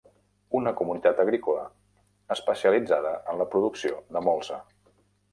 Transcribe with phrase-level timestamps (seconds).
[0.59, 1.65] Una comunitat agrícola,
[2.35, 4.59] especialitzada en la producció de molsa.